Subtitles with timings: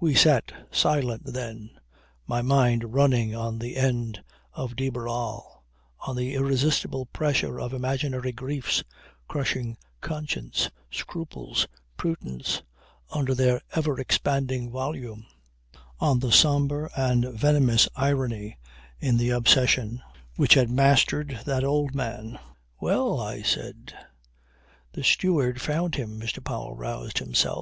[0.00, 1.70] We sat silent then,
[2.26, 5.62] my mind running on the end of de Barral,
[6.00, 8.82] on the irresistible pressure of imaginary griefs,
[9.28, 12.64] crushing conscience, scruples, prudence,
[13.12, 15.26] under their ever expanding volume;
[16.00, 18.58] on the sombre and venomous irony
[18.98, 20.02] in the obsession
[20.34, 22.36] which had mastered that old man.
[22.80, 23.94] "Well," I said.
[24.94, 26.42] "The steward found him," Mr.
[26.42, 27.60] Powell roused himself.